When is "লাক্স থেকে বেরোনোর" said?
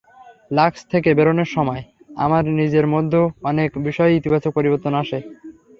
0.51-1.49